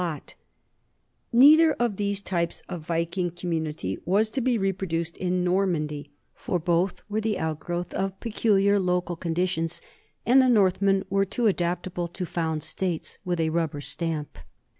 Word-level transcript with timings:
44 0.01 0.09
NORMANS 0.09 0.33
IN 0.33 0.35
EUROPEAN 0.35 1.45
HISTORY 1.45 1.47
Neither 1.47 1.73
of 1.85 1.97
these 1.97 2.21
types 2.21 2.61
of 2.67 2.81
Viking 2.81 3.29
community 3.29 3.99
was 4.03 4.31
to 4.31 4.41
be 4.41 4.57
reproduced 4.57 5.15
in 5.17 5.43
Normandy, 5.43 6.09
for 6.33 6.57
both 6.57 7.03
were 7.07 7.21
the 7.21 7.37
outgrowth 7.37 7.93
of 7.93 8.19
peculiar 8.19 8.79
local 8.79 9.15
conditions, 9.15 9.79
and 10.25 10.41
the 10.41 10.49
Northmen 10.49 11.03
were 11.11 11.25
too 11.25 11.45
adaptable 11.45 12.07
to 12.07 12.25
found 12.25 12.63
states 12.63 13.19
with 13.23 13.39
a 13.39 13.49
rubber 13.51 13.79
stamp. 13.79 14.39